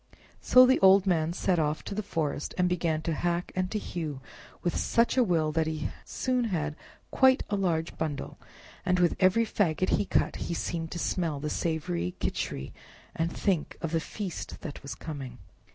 [0.41, 3.77] So the old man set off to the forest and began to hack and to
[3.77, 4.19] hew
[4.63, 6.75] with such a will that he soon had
[7.11, 8.39] quite a large bundle,
[8.83, 12.71] and with every faggot he cut he seemed to smell the savory Khichri
[13.15, 15.37] and think of the feast that was coming.